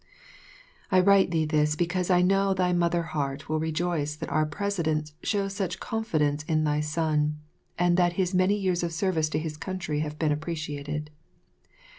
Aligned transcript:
I 0.91 0.99
write 0.99 1.29
thee 1.29 1.45
this 1.45 1.75
because 1.75 2.09
I 2.09 2.23
know 2.23 2.55
thy 2.55 2.73
mother 2.73 3.03
heart 3.03 3.47
will 3.47 3.59
rejoice 3.59 4.15
that 4.15 4.31
our 4.31 4.47
President 4.47 5.11
shows 5.21 5.53
such 5.53 5.79
confidence 5.79 6.41
in 6.45 6.63
thy 6.63 6.79
son, 6.79 7.39
and 7.77 7.97
that 7.97 8.13
his 8.13 8.33
many 8.33 8.55
years 8.55 8.81
of 8.81 8.93
service 8.93 9.29
to 9.29 9.37
his 9.37 9.57
country 9.57 9.99
have 9.99 10.17
been 10.17 10.31
appreciated. 10.31 11.11